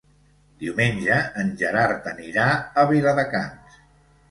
[0.63, 2.49] Diumenge en Gerard anirà
[2.85, 3.81] a Viladecans.